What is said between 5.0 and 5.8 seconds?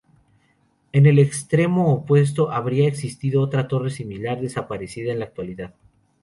en la actualidad.